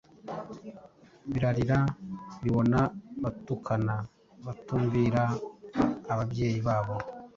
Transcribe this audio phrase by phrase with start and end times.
[1.31, 1.79] birarira,
[2.43, 2.79] bibona,
[3.23, 3.95] batukana,
[4.45, 5.23] batumvira
[6.11, 6.95] ababyeyi babo,